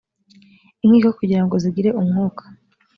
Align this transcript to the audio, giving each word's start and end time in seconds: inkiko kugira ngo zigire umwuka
inkiko 0.83 1.09
kugira 1.19 1.41
ngo 1.43 1.55
zigire 1.63 1.89
umwuka 1.99 2.43